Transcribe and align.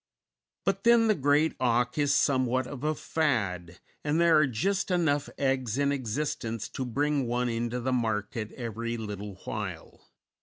But 0.65 0.83
then, 0.83 1.07
the 1.07 1.13
great 1.13 1.53
auk 1.59 1.95
is 1.99 2.11
somewhat 2.11 2.65
of 2.65 2.83
a 2.83 2.95
fad, 2.95 3.77
and 4.03 4.19
there 4.19 4.35
are 4.39 4.47
just 4.47 4.89
enough 4.89 5.29
eggs 5.37 5.77
in 5.77 5.91
existence 5.91 6.67
to 6.69 6.85
bring 6.85 7.27
one 7.27 7.49
into 7.49 7.79
the 7.79 7.93
market 7.93 8.51
every 8.53 8.97
little 8.97 9.35
while. 9.45 10.07